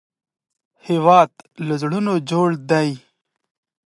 هېواد 0.87 1.31
له 1.67 1.73
زړونو 1.81 2.13
جوړ 2.29 2.47
دی 2.69 2.89